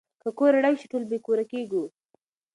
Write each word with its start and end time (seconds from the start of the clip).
که 0.21 0.29
کور 0.37 0.53
ړنګ 0.63 0.77
شي 0.81 0.87
ټول 0.91 1.03
بې 1.09 1.17
کوره 1.25 1.45
کيږو. 1.51 1.83